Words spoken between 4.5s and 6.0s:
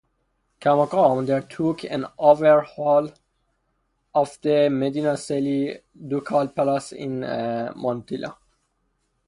Medinaceli